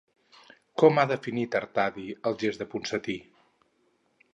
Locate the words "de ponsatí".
2.65-3.21